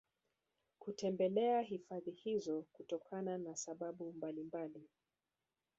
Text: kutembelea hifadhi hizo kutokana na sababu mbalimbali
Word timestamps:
kutembelea 0.79 1.61
hifadhi 1.61 2.11
hizo 2.11 2.61
kutokana 2.61 3.37
na 3.37 3.55
sababu 3.55 4.13
mbalimbali 4.13 4.89